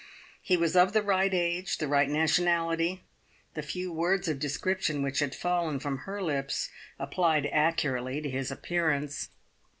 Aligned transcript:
He 0.41 0.57
was 0.57 0.75
of 0.75 0.93
the 0.93 1.03
right 1.03 1.31
age, 1.31 1.77
the 1.77 1.87
right 1.87 2.09
nationality: 2.09 3.03
the 3.53 3.61
few 3.61 3.93
words 3.93 4.27
of 4.27 4.39
description 4.39 5.03
which 5.03 5.19
had 5.19 5.35
fallen 5.35 5.79
from 5.79 5.99
her 6.09 6.23
lips 6.23 6.69
applied 6.97 7.45
accurately 7.45 8.19
to 8.19 8.27
his 8.31 8.49
appearance. 8.49 9.29